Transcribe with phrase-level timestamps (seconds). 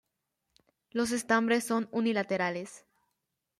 [0.89, 2.85] Los estambres son unilaterales.